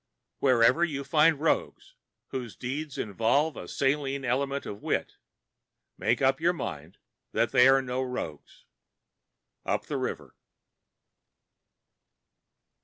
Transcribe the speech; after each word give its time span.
Wherever 0.39 0.83
you 0.83 1.03
find 1.03 1.39
rogues 1.39 1.93
whose 2.29 2.55
deeds 2.55 2.97
involve 2.97 3.55
a 3.55 3.67
saline 3.67 4.25
element 4.25 4.65
of 4.65 4.81
wit, 4.81 5.17
make 5.95 6.23
up 6.23 6.41
your 6.41 6.53
mind 6.53 6.97
that 7.33 7.51
they 7.51 7.67
are 7.67 7.83
no 7.83 8.01
rogues.—Up 8.01 9.85
the 9.85 9.97
River. 9.97 10.35